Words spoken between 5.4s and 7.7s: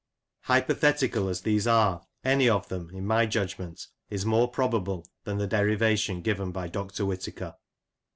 derivation given by Dr. Whitaker.